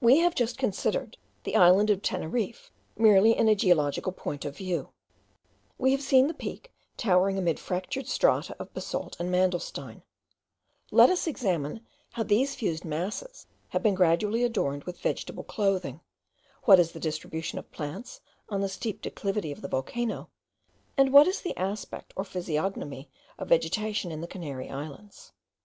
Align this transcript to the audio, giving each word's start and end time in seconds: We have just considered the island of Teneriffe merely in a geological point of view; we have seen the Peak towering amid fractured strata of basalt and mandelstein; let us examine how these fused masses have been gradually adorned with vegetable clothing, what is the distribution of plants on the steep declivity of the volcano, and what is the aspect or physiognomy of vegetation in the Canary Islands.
We 0.00 0.18
have 0.18 0.36
just 0.36 0.56
considered 0.56 1.16
the 1.42 1.56
island 1.56 1.90
of 1.90 2.00
Teneriffe 2.00 2.70
merely 2.96 3.36
in 3.36 3.48
a 3.48 3.56
geological 3.56 4.12
point 4.12 4.44
of 4.44 4.56
view; 4.56 4.90
we 5.78 5.90
have 5.90 6.00
seen 6.00 6.28
the 6.28 6.32
Peak 6.34 6.72
towering 6.96 7.36
amid 7.36 7.58
fractured 7.58 8.06
strata 8.06 8.54
of 8.60 8.72
basalt 8.72 9.16
and 9.18 9.32
mandelstein; 9.32 10.02
let 10.92 11.10
us 11.10 11.26
examine 11.26 11.84
how 12.12 12.22
these 12.22 12.54
fused 12.54 12.84
masses 12.84 13.48
have 13.70 13.82
been 13.82 13.96
gradually 13.96 14.44
adorned 14.44 14.84
with 14.84 15.00
vegetable 15.00 15.42
clothing, 15.42 16.02
what 16.66 16.78
is 16.78 16.92
the 16.92 17.00
distribution 17.00 17.58
of 17.58 17.72
plants 17.72 18.20
on 18.48 18.60
the 18.60 18.68
steep 18.68 19.02
declivity 19.02 19.50
of 19.50 19.60
the 19.60 19.66
volcano, 19.66 20.30
and 20.96 21.12
what 21.12 21.26
is 21.26 21.40
the 21.40 21.56
aspect 21.56 22.12
or 22.14 22.22
physiognomy 22.22 23.10
of 23.40 23.48
vegetation 23.48 24.12
in 24.12 24.20
the 24.20 24.28
Canary 24.28 24.70
Islands. 24.70 25.32